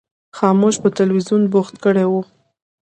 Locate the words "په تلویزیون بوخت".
0.83-1.75